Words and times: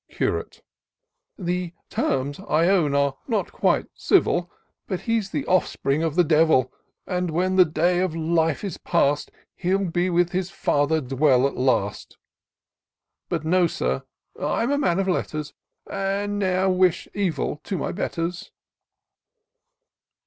Curate." 0.09 0.63
The 1.51 1.73
terms, 1.91 2.39
I 2.39 2.67
own, 2.69 2.95
are 2.95 3.17
not 3.27 3.51
quite 3.51 3.85
civil. 3.93 4.51
But 4.87 5.01
he's 5.01 5.29
the 5.29 5.45
offspring 5.45 6.01
of 6.01 6.15
the 6.15 6.23
devil; 6.23 6.73
And, 7.05 7.29
when 7.29 7.55
the 7.55 7.65
day 7.65 7.99
of 7.99 8.15
life 8.15 8.63
is 8.63 8.79
past. 8.79 9.29
He'll 9.55 9.91
with 10.11 10.31
his 10.31 10.49
father 10.49 11.01
dwell 11.01 11.45
at 11.45 11.55
last; 11.55 12.17
But 13.29 13.45
know, 13.45 13.67
Sir, 13.67 14.01
I'm 14.41 14.71
a 14.71 14.77
man 14.79 14.97
of 14.97 15.07
letters, 15.07 15.53
And 15.87 16.39
ne'er 16.39 16.67
wish 16.67 17.07
evil 17.13 17.61
to 17.65 17.77
my 17.77 17.91
betters." 17.91 18.51